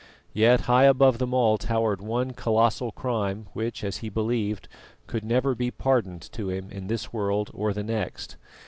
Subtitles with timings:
[0.33, 4.67] Yet high above them all towered one colossal crime which, as he believed,
[5.05, 8.35] could never be pardoned to him in this world or the next.